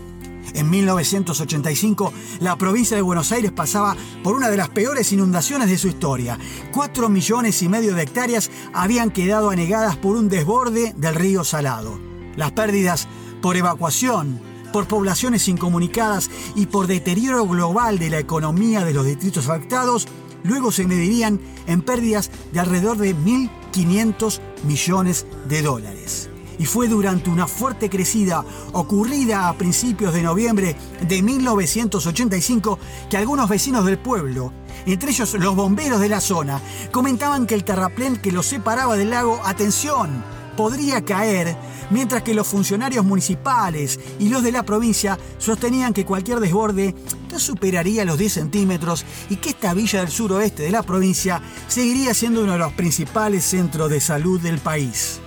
En 0.54 0.68
1985, 0.68 2.12
la 2.40 2.56
provincia 2.56 2.96
de 2.96 3.02
Buenos 3.02 3.32
Aires 3.32 3.52
pasaba 3.52 3.96
por 4.22 4.34
una 4.34 4.50
de 4.50 4.56
las 4.56 4.68
peores 4.68 5.12
inundaciones 5.12 5.68
de 5.68 5.78
su 5.78 5.88
historia. 5.88 6.38
4 6.72 7.08
millones 7.08 7.62
y 7.62 7.68
medio 7.68 7.94
de 7.94 8.02
hectáreas 8.02 8.50
habían 8.74 9.10
quedado 9.10 9.50
anegadas 9.50 9.96
por 9.96 10.16
un 10.16 10.28
desborde 10.28 10.92
del 10.96 11.14
río 11.14 11.44
Salado. 11.44 11.98
Las 12.36 12.52
pérdidas 12.52 13.08
por 13.40 13.56
evacuación, 13.56 14.40
por 14.72 14.88
poblaciones 14.88 15.46
incomunicadas 15.48 16.30
y 16.56 16.66
por 16.66 16.86
deterioro 16.86 17.46
global 17.46 17.98
de 17.98 18.10
la 18.10 18.18
economía 18.18 18.84
de 18.84 18.94
los 18.94 19.06
distritos 19.06 19.48
afectados, 19.48 20.08
luego 20.42 20.72
se 20.72 20.86
medirían 20.86 21.40
en 21.66 21.82
pérdidas 21.82 22.30
de 22.52 22.60
alrededor 22.60 22.96
de 22.98 23.14
1.500 23.14 24.40
millones 24.64 25.26
de 25.48 25.62
dólares. 25.62 26.30
Y 26.58 26.66
fue 26.66 26.86
durante 26.88 27.30
una 27.30 27.46
fuerte 27.46 27.88
crecida 27.90 28.44
ocurrida 28.72 29.48
a 29.48 29.54
principios 29.54 30.14
de 30.14 30.22
noviembre 30.22 30.76
de 31.06 31.22
1985 31.22 32.78
que 33.10 33.16
algunos 33.16 33.48
vecinos 33.48 33.84
del 33.84 33.98
pueblo, 33.98 34.52
entre 34.86 35.10
ellos 35.10 35.34
los 35.34 35.56
bomberos 35.56 36.00
de 36.00 36.08
la 36.08 36.20
zona, 36.20 36.60
comentaban 36.92 37.46
que 37.46 37.54
el 37.54 37.64
terraplén 37.64 38.16
que 38.16 38.32
los 38.32 38.46
separaba 38.46 38.96
del 38.96 39.10
lago, 39.10 39.40
atención, 39.44 40.22
podría 40.56 41.04
caer 41.04 41.56
mientras 41.90 42.22
que 42.22 42.34
los 42.34 42.46
funcionarios 42.46 43.04
municipales 43.04 44.00
y 44.18 44.28
los 44.28 44.42
de 44.42 44.52
la 44.52 44.62
provincia 44.62 45.18
sostenían 45.38 45.92
que 45.92 46.04
cualquier 46.04 46.40
desborde 46.40 46.94
no 47.30 47.38
superaría 47.38 48.04
los 48.04 48.18
10 48.18 48.32
centímetros 48.32 49.04
y 49.30 49.36
que 49.36 49.50
esta 49.50 49.74
villa 49.74 50.00
del 50.00 50.10
suroeste 50.10 50.64
de 50.64 50.70
la 50.70 50.82
provincia 50.82 51.40
seguiría 51.68 52.14
siendo 52.14 52.42
uno 52.42 52.52
de 52.52 52.58
los 52.58 52.72
principales 52.72 53.44
centros 53.44 53.90
de 53.90 54.00
salud 54.00 54.40
del 54.40 54.58
país. 54.58 55.20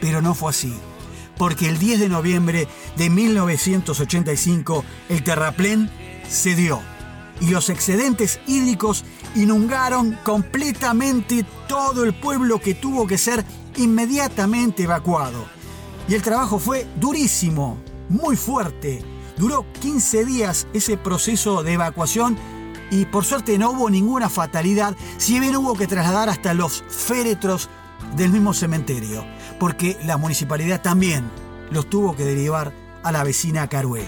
Pero 0.00 0.22
no 0.22 0.34
fue 0.34 0.50
así, 0.50 0.72
porque 1.36 1.68
el 1.68 1.78
10 1.78 2.00
de 2.00 2.08
noviembre 2.08 2.68
de 2.96 3.10
1985 3.10 4.84
el 5.08 5.22
terraplén 5.22 5.90
cedió 6.28 6.80
y 7.40 7.48
los 7.48 7.70
excedentes 7.70 8.40
hídricos 8.46 9.04
inundaron 9.34 10.18
completamente 10.24 11.44
todo 11.68 12.04
el 12.04 12.14
pueblo 12.14 12.60
que 12.60 12.74
tuvo 12.74 13.06
que 13.06 13.18
ser 13.18 13.44
inmediatamente 13.76 14.84
evacuado. 14.84 15.46
Y 16.08 16.14
el 16.14 16.22
trabajo 16.22 16.58
fue 16.58 16.86
durísimo, 16.96 17.78
muy 18.08 18.36
fuerte. 18.36 19.02
Duró 19.36 19.64
15 19.80 20.24
días 20.24 20.66
ese 20.74 20.96
proceso 20.96 21.62
de 21.62 21.74
evacuación 21.74 22.36
y 22.90 23.04
por 23.06 23.24
suerte 23.24 23.56
no 23.58 23.70
hubo 23.70 23.88
ninguna 23.88 24.28
fatalidad, 24.28 24.96
si 25.16 25.38
bien 25.38 25.56
hubo 25.56 25.74
que 25.74 25.86
trasladar 25.86 26.28
hasta 26.28 26.52
los 26.52 26.82
féretros 26.88 27.68
del 28.16 28.32
mismo 28.32 28.52
cementerio, 28.52 29.24
porque 29.58 29.96
la 30.04 30.16
municipalidad 30.16 30.82
también 30.82 31.30
los 31.70 31.88
tuvo 31.88 32.16
que 32.16 32.24
derivar 32.24 32.72
a 33.04 33.12
la 33.12 33.22
vecina 33.22 33.68
Carué. 33.68 34.04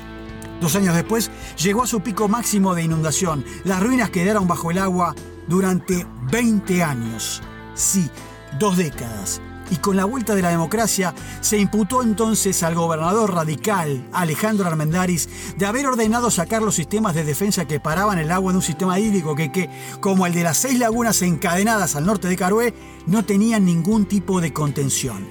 Dos 0.60 0.74
años 0.76 0.94
después 0.94 1.30
llegó 1.56 1.84
a 1.84 1.86
su 1.86 2.00
pico 2.00 2.28
máximo 2.28 2.74
de 2.74 2.82
inundación. 2.82 3.44
Las 3.64 3.82
ruinas 3.82 4.10
quedaron 4.10 4.46
bajo 4.46 4.70
el 4.70 4.78
agua 4.78 5.14
durante 5.48 6.06
20 6.30 6.82
años. 6.82 7.42
Sí, 7.74 8.10
dos 8.58 8.76
décadas 8.76 9.40
y 9.70 9.76
con 9.76 9.96
la 9.96 10.04
vuelta 10.04 10.34
de 10.34 10.42
la 10.42 10.50
democracia 10.50 11.14
se 11.40 11.58
imputó 11.58 12.02
entonces 12.02 12.62
al 12.62 12.74
gobernador 12.74 13.34
radical 13.34 14.06
Alejandro 14.12 14.66
Armendáriz 14.66 15.28
de 15.56 15.66
haber 15.66 15.86
ordenado 15.86 16.30
sacar 16.30 16.62
los 16.62 16.74
sistemas 16.74 17.14
de 17.14 17.24
defensa 17.24 17.64
que 17.64 17.80
paraban 17.80 18.18
el 18.18 18.30
agua 18.30 18.52
de 18.52 18.58
un 18.58 18.62
sistema 18.62 18.98
hídrico 18.98 19.34
que, 19.34 19.50
que 19.52 19.70
como 20.00 20.26
el 20.26 20.34
de 20.34 20.42
las 20.42 20.58
seis 20.58 20.78
lagunas 20.78 21.22
encadenadas 21.22 21.96
al 21.96 22.06
norte 22.06 22.28
de 22.28 22.36
Carué, 22.36 22.74
no 23.06 23.24
tenían 23.24 23.64
ningún 23.64 24.06
tipo 24.06 24.40
de 24.40 24.52
contención. 24.52 25.26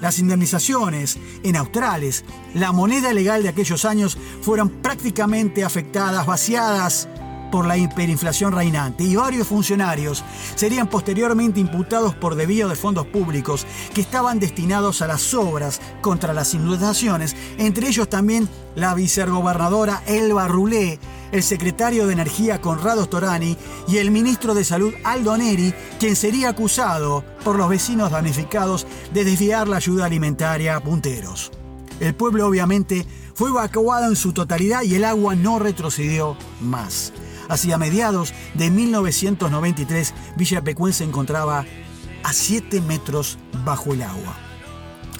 Las 0.00 0.18
indemnizaciones 0.18 1.18
en 1.42 1.56
australes, 1.56 2.24
la 2.54 2.72
moneda 2.72 3.12
legal 3.12 3.42
de 3.42 3.48
aquellos 3.48 3.84
años, 3.84 4.18
fueron 4.42 4.68
prácticamente 4.68 5.64
afectadas, 5.64 6.26
vaciadas 6.26 7.08
por 7.50 7.66
la 7.66 7.76
hiperinflación 7.76 8.52
reinante 8.52 9.04
y 9.04 9.16
varios 9.16 9.48
funcionarios 9.48 10.24
serían 10.54 10.88
posteriormente 10.88 11.60
imputados 11.60 12.14
por 12.14 12.34
desvío 12.34 12.68
de 12.68 12.76
fondos 12.76 13.06
públicos 13.06 13.66
que 13.94 14.00
estaban 14.00 14.38
destinados 14.38 15.02
a 15.02 15.06
las 15.06 15.34
obras 15.34 15.80
contra 16.00 16.32
las 16.32 16.54
inundaciones, 16.54 17.36
entre 17.58 17.88
ellos 17.88 18.08
también 18.08 18.48
la 18.74 18.94
vicegobernadora 18.94 20.02
Elba 20.06 20.48
Rulé, 20.48 20.98
el 21.32 21.42
secretario 21.42 22.06
de 22.06 22.12
Energía 22.12 22.60
Conrado 22.60 23.04
Storani 23.04 23.56
y 23.88 23.98
el 23.98 24.10
ministro 24.10 24.54
de 24.54 24.64
Salud 24.64 24.92
Aldo 25.04 25.36
Neri, 25.36 25.74
quien 25.98 26.16
sería 26.16 26.50
acusado 26.50 27.24
por 27.44 27.56
los 27.56 27.68
vecinos 27.68 28.10
damnificados 28.10 28.86
de 29.12 29.24
desviar 29.24 29.68
la 29.68 29.78
ayuda 29.78 30.06
alimentaria 30.06 30.76
a 30.76 30.80
punteros. 30.80 31.50
El 32.00 32.14
pueblo 32.14 32.46
obviamente 32.46 33.06
fue 33.34 33.50
evacuado 33.50 34.08
en 34.08 34.16
su 34.16 34.32
totalidad 34.32 34.82
y 34.82 34.94
el 34.94 35.04
agua 35.04 35.34
no 35.34 35.58
retrocedió 35.58 36.36
más. 36.60 37.12
Hacia 37.48 37.78
mediados 37.78 38.34
de 38.54 38.70
1993, 38.70 40.14
Villa 40.36 40.62
Pecuén 40.62 40.92
se 40.92 41.04
encontraba 41.04 41.64
a 42.22 42.32
7 42.32 42.80
metros 42.80 43.38
bajo 43.64 43.92
el 43.92 44.02
agua. 44.02 44.36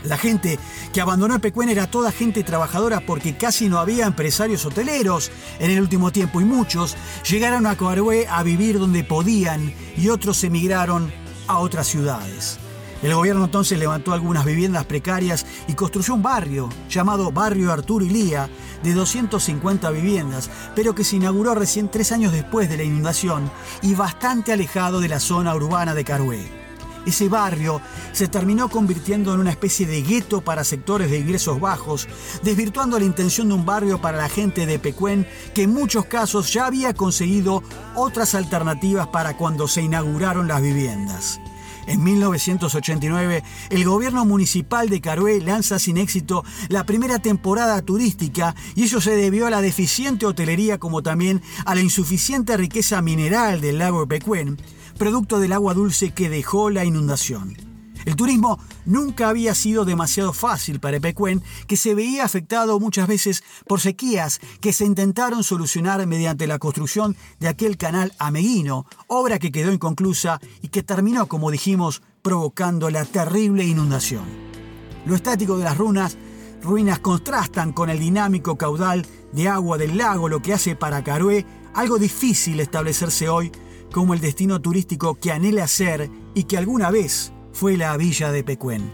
La 0.05 0.19
gente 0.19 0.59
que 0.93 1.01
abandonó 1.01 1.41
Pecuén 1.41 1.69
era 1.69 1.91
toda 1.91 2.13
gente 2.13 2.45
trabajadora 2.45 3.01
porque 3.01 3.37
casi 3.37 3.69
no 3.69 3.79
había 3.79 4.07
empresarios 4.07 4.65
hoteleros 4.65 5.31
en 5.59 5.71
el 5.71 5.81
último 5.81 6.13
tiempo 6.13 6.41
y 6.41 6.45
muchos 6.45 6.97
llegaron 7.29 7.67
a 7.67 7.77
Coarué 7.77 8.27
a 8.29 8.43
vivir 8.43 8.79
donde 8.79 9.03
podían 9.03 9.75
y 9.97 10.09
otros 10.09 10.45
emigraron 10.45 11.13
a 11.49 11.59
otras 11.59 11.89
ciudades. 11.89 12.59
El 13.07 13.15
gobierno 13.15 13.45
entonces 13.45 13.79
levantó 13.79 14.13
algunas 14.13 14.45
viviendas 14.45 14.85
precarias 14.85 15.47
y 15.69 15.75
construyó 15.75 16.15
un 16.15 16.25
barrio 16.25 16.69
llamado 16.91 17.31
Barrio 17.31 17.73
Arturo 17.73 18.05
Ilía 18.05 18.51
de 18.83 18.95
250 18.95 19.89
viviendas, 19.93 20.51
pero 20.75 20.93
que 20.93 21.05
se 21.05 21.15
inauguró 21.15 21.55
recién 21.55 21.89
tres 21.89 22.11
años 22.11 22.33
después 22.33 22.69
de 22.69 22.79
la 22.79 22.83
inundación 22.83 23.49
y 23.81 23.95
bastante 23.95 24.53
alejado 24.53 24.99
de 24.99 25.07
la 25.07 25.21
zona 25.21 25.55
urbana 25.55 25.95
de 25.95 26.03
Carué. 26.03 26.51
ese 27.07 27.29
barrio 27.29 27.81
se 28.11 28.27
terminó 28.27 28.69
convirtiendo 28.69 29.33
en 29.33 29.39
una 29.39 29.51
especie 29.51 29.87
de 29.87 30.03
gueto 30.03 30.41
para 30.41 30.65
sectores 30.65 31.09
de 31.09 31.21
ingresos 31.21 31.61
bajos, 31.61 32.09
desvirtuando 32.43 32.99
la 32.99 33.05
intención 33.05 33.47
de 33.47 33.55
un 33.55 33.65
barrio 33.65 34.01
para 34.01 34.19
la 34.19 34.29
gente 34.29 34.67
de 34.67 34.81
Pecuén 34.81 35.29
que 35.55 35.63
en 35.63 35.73
muchos 35.73 36.07
casos 36.07 36.53
ya 36.53 36.67
había 36.67 36.93
conseguido 36.93 37.63
otras 37.95 38.35
alternativas 38.35 39.07
para 39.07 39.37
cuando 39.37 39.69
se 39.69 39.83
inauguraron 39.83 40.49
las 40.49 40.61
viviendas. 40.61 41.39
En 41.87 42.03
1989, 42.03 43.43
el 43.71 43.85
gobierno 43.85 44.25
municipal 44.25 44.89
de 44.89 45.01
Carué 45.01 45.41
lanza 45.41 45.79
sin 45.79 45.99
éxito 45.99 46.45
la 46.69 46.85
primera 46.85 47.21
temporada 47.21 47.81
turística 47.83 48.55
y 48.75 48.85
eso 48.85 49.01
se 49.01 49.17
debió 49.17 49.47
a 49.47 49.51
la 49.51 49.61
deficiente 49.61 50.27
hotelería 50.27 50.79
como 50.79 51.03
también 51.03 51.43
a 51.65 51.75
la 51.75 51.81
insuficiente 51.81 52.57
riqueza 52.57 53.03
mineral 53.03 53.61
del 53.61 53.79
lago 53.79 54.07
Pecuén, 54.07 54.59
producto 54.99 55.39
del 55.39 55.53
agua 55.53 55.75
dulce 55.75 56.11
que 56.11 56.29
dejó 56.29 56.71
la 56.71 56.85
inundación. 56.85 57.66
El 58.07 58.15
turismo 58.15 58.61
nunca 58.85 59.29
había 59.29 59.53
sido 59.57 59.85
demasiado 59.85 60.33
fácil 60.33 60.79
para 60.79 60.99
Epecuén, 60.99 61.43
que 61.67 61.77
se 61.77 61.93
veía 61.93 62.25
afectado 62.25 62.79
muchas 62.79 63.09
veces 63.09 63.43
por 63.67 63.81
sequías 63.81 64.41
que 64.61 64.73
se 64.73 64.85
intentaron 64.85 65.43
solucionar 65.43 66.07
mediante 66.07 66.47
la 66.47 66.61
construcción 66.61 67.17
de 67.41 67.49
aquel 67.49 67.77
canal 67.77 68.15
ameguino, 68.21 68.87
obra 69.09 69.41
que 69.41 69.51
quedó 69.51 69.73
inconclusa 69.73 70.41
y 70.63 70.69
que 70.69 70.85
terminó, 70.85 71.27
como 71.27 71.51
dijimos, 71.51 72.01
provocando 72.23 72.91
la 72.91 73.05
terrible 73.05 73.65
inundación. 73.65 74.25
Lo 75.05 75.17
estático 75.17 75.59
de 75.59 75.65
las 75.65 75.77
runas, 75.77 76.17
ruinas 76.63 77.01
contrastan 77.01 77.73
con 77.73 77.91
el 77.91 77.99
dinámico 77.99 78.57
caudal 78.57 79.05
de 79.33 79.49
agua 79.49 79.79
del 79.79 79.99
lago, 79.99 80.29
lo 80.29 80.41
que 80.41 80.55
hace 80.55 80.77
para 80.77 81.03
Carué 81.03 81.45
algo 81.75 81.99
difícil 81.99 82.61
establecerse 82.61 83.29
hoy 83.29 83.51
como 83.93 84.15
el 84.15 84.21
destino 84.21 84.61
turístico 84.61 85.17
que 85.17 85.33
anhela 85.33 85.67
ser 85.67 86.09
y 86.35 86.45
que 86.45 86.57
alguna 86.57 86.91
vez 86.91 87.33
fue 87.57 87.79
la 87.79 87.97
villa 87.97 88.31
de 88.33 88.45
Pecuén. 88.45 88.93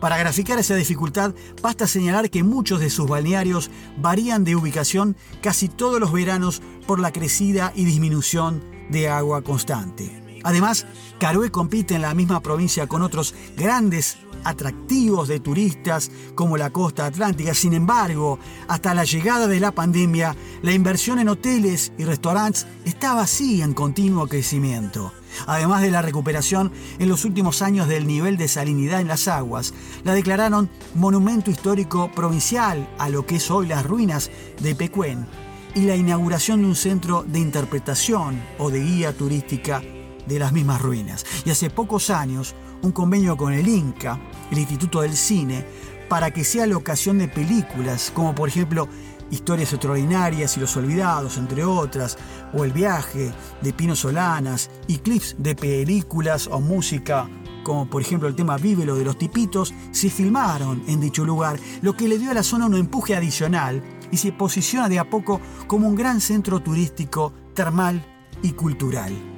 Para 0.00 0.18
graficar 0.18 0.58
esa 0.58 0.74
dificultad, 0.74 1.32
basta 1.62 1.86
señalar 1.86 2.28
que 2.28 2.42
muchos 2.42 2.80
de 2.80 2.90
sus 2.90 3.08
balnearios 3.08 3.70
varían 3.98 4.42
de 4.42 4.56
ubicación 4.56 5.16
casi 5.40 5.68
todos 5.68 6.00
los 6.00 6.12
veranos 6.12 6.60
por 6.88 6.98
la 6.98 7.12
crecida 7.12 7.72
y 7.76 7.84
disminución 7.84 8.64
de 8.90 9.08
agua 9.08 9.42
constante. 9.42 10.10
Además, 10.42 10.86
Carué 11.20 11.50
compite 11.50 11.94
en 11.94 12.02
la 12.02 12.14
misma 12.14 12.40
provincia 12.40 12.88
con 12.88 13.02
otros 13.02 13.32
grandes 13.56 14.16
atractivos 14.42 15.28
de 15.28 15.38
turistas 15.38 16.10
como 16.34 16.56
la 16.56 16.70
costa 16.70 17.06
atlántica. 17.06 17.54
Sin 17.54 17.74
embargo, 17.74 18.40
hasta 18.66 18.92
la 18.92 19.04
llegada 19.04 19.46
de 19.46 19.60
la 19.60 19.70
pandemia, 19.70 20.34
la 20.62 20.72
inversión 20.72 21.20
en 21.20 21.28
hoteles 21.28 21.92
y 21.96 22.04
restaurantes 22.04 22.66
estaba 22.84 23.22
así 23.22 23.62
en 23.62 23.72
continuo 23.72 24.26
crecimiento. 24.26 25.12
Además 25.46 25.82
de 25.82 25.90
la 25.90 26.02
recuperación 26.02 26.72
en 26.98 27.08
los 27.08 27.24
últimos 27.24 27.62
años 27.62 27.88
del 27.88 28.06
nivel 28.06 28.36
de 28.36 28.48
salinidad 28.48 29.00
en 29.00 29.08
las 29.08 29.28
aguas, 29.28 29.74
la 30.04 30.14
declararon 30.14 30.70
monumento 30.94 31.50
histórico 31.50 32.10
provincial 32.12 32.88
a 32.98 33.08
lo 33.08 33.26
que 33.26 33.36
es 33.36 33.50
hoy 33.50 33.66
las 33.66 33.84
ruinas 33.84 34.30
de 34.60 34.74
Pecuén 34.74 35.26
y 35.74 35.82
la 35.82 35.96
inauguración 35.96 36.62
de 36.62 36.68
un 36.68 36.76
centro 36.76 37.24
de 37.26 37.38
interpretación 37.38 38.40
o 38.58 38.70
de 38.70 38.80
guía 38.80 39.16
turística 39.16 39.82
de 40.26 40.38
las 40.38 40.52
mismas 40.52 40.80
ruinas. 40.80 41.24
Y 41.44 41.50
hace 41.50 41.70
pocos 41.70 42.10
años, 42.10 42.54
un 42.82 42.92
convenio 42.92 43.36
con 43.36 43.52
el 43.52 43.68
INCA, 43.68 44.18
el 44.50 44.58
Instituto 44.58 45.02
del 45.02 45.16
Cine, 45.16 45.64
para 46.08 46.32
que 46.32 46.44
sea 46.44 46.66
la 46.66 46.76
ocasión 46.76 47.18
de 47.18 47.28
películas, 47.28 48.10
como 48.12 48.34
por 48.34 48.48
ejemplo 48.48 48.88
Historias 49.30 49.72
Extraordinarias 49.72 50.56
y 50.56 50.60
Los 50.60 50.76
Olvidados, 50.76 51.38
entre 51.38 51.64
otras, 51.64 52.18
o 52.52 52.64
El 52.64 52.72
Viaje 52.72 53.32
de 53.60 53.72
Pino 53.72 53.94
Solanas, 53.94 54.70
y 54.86 54.98
clips 54.98 55.36
de 55.38 55.54
películas 55.54 56.48
o 56.50 56.60
música, 56.60 57.28
como 57.62 57.88
por 57.88 58.02
ejemplo 58.02 58.28
el 58.28 58.34
tema 58.34 58.56
Vívelo 58.56 58.96
de 58.96 59.04
los 59.04 59.18
Tipitos, 59.18 59.72
se 59.92 60.10
filmaron 60.10 60.82
en 60.86 61.00
dicho 61.00 61.24
lugar, 61.24 61.58
lo 61.82 61.96
que 61.96 62.08
le 62.08 62.18
dio 62.18 62.30
a 62.30 62.34
la 62.34 62.42
zona 62.42 62.66
un 62.66 62.74
empuje 62.74 63.14
adicional 63.14 63.82
y 64.10 64.16
se 64.16 64.32
posiciona 64.32 64.88
de 64.88 64.98
a 64.98 65.08
poco 65.08 65.40
como 65.66 65.88
un 65.88 65.94
gran 65.94 66.20
centro 66.20 66.60
turístico, 66.60 67.32
termal 67.54 68.04
y 68.42 68.52
cultural. 68.52 69.29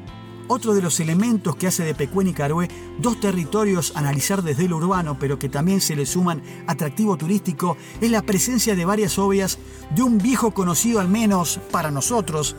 Otro 0.54 0.74
de 0.74 0.82
los 0.82 1.00
elementos 1.00 1.56
que 1.56 1.66
hace 1.66 1.82
de 1.82 1.94
Pecuén 1.94 2.28
y 2.28 2.34
Carué 2.34 2.68
dos 2.98 3.18
territorios 3.18 3.96
a 3.96 4.00
analizar 4.00 4.42
desde 4.42 4.68
lo 4.68 4.76
urbano, 4.76 5.16
pero 5.18 5.38
que 5.38 5.48
también 5.48 5.80
se 5.80 5.96
le 5.96 6.04
suman 6.04 6.42
atractivo 6.66 7.16
turístico, 7.16 7.78
es 8.02 8.10
la 8.10 8.20
presencia 8.20 8.76
de 8.76 8.84
varias 8.84 9.18
obras 9.18 9.56
de 9.94 10.02
un 10.02 10.18
viejo 10.18 10.52
conocido 10.52 11.00
al 11.00 11.08
menos 11.08 11.58
para 11.70 11.90
nosotros. 11.90 12.54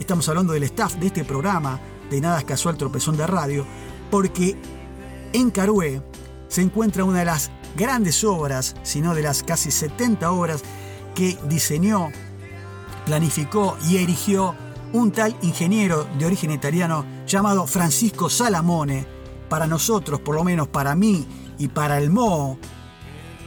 Estamos 0.00 0.28
hablando 0.28 0.54
del 0.54 0.64
staff 0.64 0.96
de 0.96 1.06
este 1.06 1.24
programa, 1.24 1.80
de 2.10 2.20
Nada 2.20 2.40
es 2.40 2.44
Casual 2.44 2.76
Tropezón 2.76 3.16
de 3.16 3.28
Radio, 3.28 3.64
porque 4.10 4.56
en 5.32 5.52
Carué 5.52 6.02
se 6.48 6.62
encuentra 6.62 7.04
una 7.04 7.20
de 7.20 7.26
las 7.26 7.52
grandes 7.76 8.24
obras, 8.24 8.74
sino 8.82 9.14
de 9.14 9.22
las 9.22 9.44
casi 9.44 9.70
70 9.70 10.32
obras 10.32 10.64
que 11.14 11.38
diseñó, 11.48 12.08
planificó 13.04 13.78
y 13.88 13.98
erigió 13.98 14.56
un 14.92 15.12
tal 15.12 15.36
ingeniero 15.42 16.08
de 16.18 16.26
origen 16.26 16.50
italiano 16.50 17.15
llamado 17.26 17.66
Francisco 17.66 18.30
Salamone, 18.30 19.06
para 19.48 19.66
nosotros, 19.66 20.20
por 20.20 20.34
lo 20.34 20.44
menos 20.44 20.68
para 20.68 20.94
mí 20.94 21.26
y 21.58 21.68
para 21.68 21.98
el 21.98 22.10
Mo, 22.10 22.58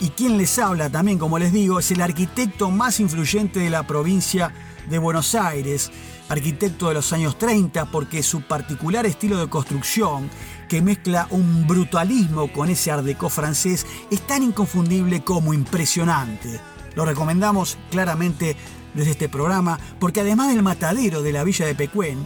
y 0.01 0.09
quien 0.09 0.37
les 0.37 0.57
habla 0.59 0.89
también, 0.89 1.17
como 1.17 1.39
les 1.39 1.51
digo, 1.51 1.79
es 1.79 1.91
el 1.91 2.01
arquitecto 2.01 2.71
más 2.71 2.99
influyente 3.01 3.59
de 3.59 3.69
la 3.69 3.85
provincia 3.85 4.53
de 4.89 4.97
Buenos 4.97 5.35
Aires, 5.35 5.91
arquitecto 6.29 6.87
de 6.87 6.93
los 6.93 7.11
años 7.11 7.37
30, 7.37 7.85
porque 7.91 8.23
su 8.23 8.41
particular 8.41 9.05
estilo 9.05 9.37
de 9.37 9.49
construcción, 9.49 10.29
que 10.69 10.81
mezcla 10.81 11.27
un 11.31 11.67
brutalismo 11.67 12.51
con 12.53 12.69
ese 12.69 12.91
art 12.91 13.05
francés, 13.29 13.85
es 14.09 14.25
tan 14.25 14.43
inconfundible 14.43 15.21
como 15.21 15.53
impresionante. 15.53 16.61
Lo 16.95 17.03
recomendamos 17.03 17.77
claramente 17.91 18.55
desde 18.93 19.11
este 19.11 19.27
programa, 19.27 19.79
porque 19.99 20.21
además 20.21 20.47
del 20.47 20.63
matadero 20.63 21.21
de 21.21 21.33
la 21.33 21.43
villa 21.43 21.65
de 21.65 21.75
Pecuén 21.75 22.25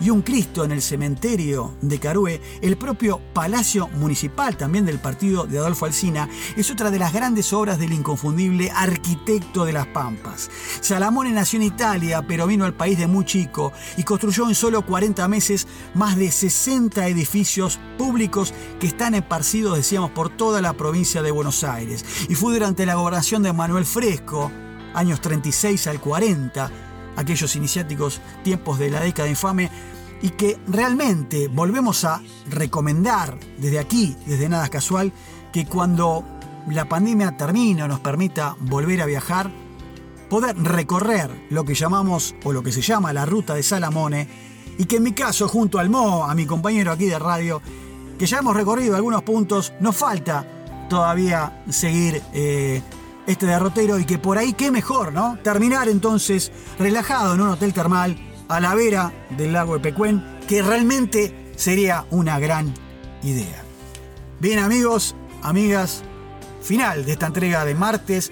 y 0.00 0.10
un 0.10 0.22
Cristo 0.22 0.64
en 0.64 0.72
el 0.72 0.82
cementerio 0.82 1.74
de 1.80 1.98
Carué, 1.98 2.40
el 2.60 2.76
propio 2.76 3.20
Palacio 3.32 3.88
Municipal 3.88 4.56
también 4.56 4.84
del 4.86 4.98
partido 4.98 5.44
de 5.44 5.58
Adolfo 5.58 5.86
Alsina 5.86 6.28
es 6.56 6.70
otra 6.70 6.90
de 6.90 6.98
las 6.98 7.12
grandes 7.12 7.52
obras 7.52 7.78
del 7.78 7.92
inconfundible 7.92 8.70
arquitecto 8.70 9.64
de 9.64 9.72
las 9.72 9.86
Pampas. 9.88 10.50
Salamone 10.80 11.30
nació 11.30 11.58
en 11.58 11.66
Italia, 11.66 12.24
pero 12.26 12.46
vino 12.46 12.64
al 12.64 12.74
país 12.74 12.98
de 12.98 13.06
muy 13.06 13.24
chico 13.24 13.72
y 13.96 14.02
construyó 14.02 14.48
en 14.48 14.54
solo 14.54 14.84
40 14.84 15.26
meses 15.28 15.66
más 15.94 16.16
de 16.16 16.30
60 16.30 17.06
edificios 17.08 17.78
públicos 17.98 18.52
que 18.80 18.86
están 18.86 19.14
esparcidos, 19.14 19.76
decíamos, 19.76 20.10
por 20.10 20.28
toda 20.28 20.60
la 20.60 20.72
provincia 20.74 21.22
de 21.22 21.30
Buenos 21.30 21.64
Aires. 21.64 22.04
Y 22.28 22.34
fue 22.34 22.52
durante 22.52 22.86
la 22.86 22.94
gobernación 22.94 23.42
de 23.42 23.52
Manuel 23.52 23.84
Fresco, 23.84 24.50
años 24.94 25.20
36 25.20 25.86
al 25.86 26.00
40, 26.00 26.70
aquellos 27.16 27.56
iniciáticos 27.56 28.20
tiempos 28.42 28.78
de 28.78 28.90
la 28.90 29.00
década 29.00 29.28
infame, 29.28 29.70
y 30.22 30.30
que 30.30 30.58
realmente 30.66 31.48
volvemos 31.48 32.04
a 32.04 32.22
recomendar 32.48 33.38
desde 33.58 33.78
aquí, 33.78 34.16
desde 34.26 34.48
Nada 34.48 34.68
Casual, 34.68 35.12
que 35.52 35.66
cuando 35.66 36.24
la 36.68 36.88
pandemia 36.88 37.36
termine 37.36 37.82
o 37.82 37.88
nos 37.88 38.00
permita 38.00 38.56
volver 38.60 39.02
a 39.02 39.06
viajar, 39.06 39.50
poder 40.30 40.56
recorrer 40.56 41.46
lo 41.50 41.64
que 41.64 41.74
llamamos 41.74 42.34
o 42.42 42.52
lo 42.52 42.62
que 42.62 42.72
se 42.72 42.80
llama 42.80 43.12
la 43.12 43.26
ruta 43.26 43.54
de 43.54 43.62
Salamone, 43.62 44.28
y 44.78 44.86
que 44.86 44.96
en 44.96 45.02
mi 45.02 45.12
caso, 45.12 45.46
junto 45.46 45.78
al 45.78 45.90
Mo, 45.90 46.24
a 46.24 46.34
mi 46.34 46.46
compañero 46.46 46.90
aquí 46.90 47.06
de 47.06 47.18
radio, 47.18 47.60
que 48.18 48.26
ya 48.26 48.38
hemos 48.38 48.56
recorrido 48.56 48.96
algunos 48.96 49.22
puntos, 49.22 49.72
nos 49.80 49.96
falta 49.96 50.46
todavía 50.88 51.62
seguir 51.68 52.22
eh, 52.32 52.82
este 53.26 53.46
derrotero 53.46 53.98
y 53.98 54.04
que 54.04 54.18
por 54.18 54.38
ahí 54.38 54.52
qué 54.52 54.70
mejor, 54.70 55.12
¿no? 55.12 55.38
Terminar 55.42 55.88
entonces 55.88 56.52
relajado 56.78 57.34
en 57.34 57.40
un 57.40 57.48
hotel 57.48 57.72
termal 57.72 58.16
a 58.48 58.60
la 58.60 58.74
vera 58.74 59.12
del 59.30 59.52
lago 59.52 59.74
de 59.74 59.80
Pecuén, 59.80 60.22
que 60.46 60.62
realmente 60.62 61.52
sería 61.56 62.04
una 62.10 62.38
gran 62.38 62.74
idea. 63.22 63.62
Bien 64.40 64.58
amigos, 64.58 65.14
amigas, 65.42 66.02
final 66.60 67.04
de 67.04 67.12
esta 67.12 67.26
entrega 67.26 67.64
de 67.64 67.74
martes 67.74 68.30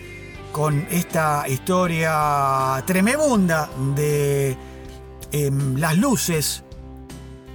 con 0.52 0.86
esta 0.90 1.48
historia 1.48 2.82
tremebunda 2.86 3.70
de 3.94 4.56
em, 5.32 5.76
las 5.76 5.96
luces 5.96 6.64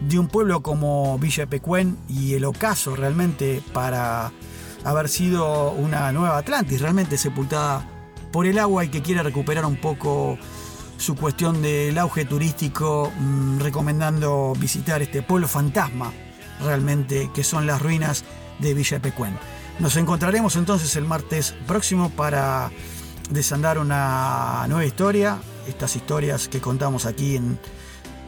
de 0.02 0.20
un 0.20 0.28
pueblo 0.28 0.62
como 0.62 1.18
Villa 1.20 1.46
Pecuén 1.46 1.98
y 2.08 2.34
el 2.34 2.46
ocaso 2.46 2.96
realmente 2.96 3.62
para 3.74 4.32
haber 4.84 5.10
sido 5.10 5.72
una 5.72 6.12
nueva 6.12 6.38
Atlantis, 6.38 6.82
realmente 6.82 7.18
sepultada 7.18 7.88
por 8.32 8.46
el 8.46 8.60
agua 8.60 8.86
y 8.86 8.90
que 8.90 9.02
quiere 9.02 9.24
recuperar 9.24 9.66
un 9.66 9.78
poco 9.78 10.38
su 10.98 11.16
cuestión 11.16 11.62
del 11.62 11.98
auge 11.98 12.26
turístico, 12.26 13.12
mm, 13.18 13.60
recomendando 13.60 14.54
visitar 14.58 15.02
este 15.02 15.22
pueblo 15.22 15.48
fantasma, 15.48 16.12
realmente, 16.62 17.30
que 17.34 17.44
son 17.44 17.68
las 17.68 17.82
ruinas 17.82 18.24
de 18.60 18.74
Villa 18.74 19.00
Pecuén. 19.00 19.38
Nos 19.80 19.96
encontraremos 19.96 20.56
entonces 20.56 20.96
el 20.96 21.06
martes 21.06 21.54
próximo 21.68 22.10
para 22.10 22.72
desandar 23.30 23.78
una 23.78 24.66
nueva 24.68 24.86
historia, 24.86 25.38
estas 25.68 25.96
historias 25.96 26.48
que 26.48 26.60
contamos 26.60 27.06
aquí 27.06 27.36
en 27.36 27.60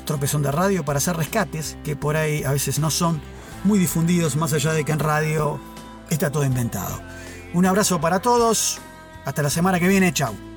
Tropezón 0.06 0.44
de 0.44 0.52
Radio, 0.52 0.86
para 0.86 0.98
hacer 0.98 1.16
rescates, 1.16 1.78
que 1.84 1.96
por 1.96 2.18
ahí 2.18 2.44
a 2.44 2.52
veces 2.52 2.80
no 2.80 2.92
son 2.92 3.22
muy 3.64 3.80
difundidos, 3.80 4.36
más 4.36 4.54
allá 4.54 4.74
de 4.74 4.84
que 4.86 4.92
en 4.92 5.00
radio 5.00 5.60
está 6.10 6.32
todo 6.32 6.46
inventado. 6.46 7.02
Un 7.54 7.66
abrazo 7.66 8.00
para 8.00 8.20
todos, 8.20 8.80
hasta 9.26 9.42
la 9.42 9.50
semana 9.50 9.80
que 9.80 9.88
viene, 9.88 10.14
chao. 10.14 10.49